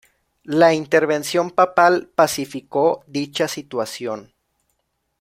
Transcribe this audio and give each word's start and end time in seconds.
La 0.45 0.73
intervención 0.73 1.51
papal 1.51 2.09
pacificó 2.15 3.03
dicha 3.05 3.47
situación. 3.47 4.33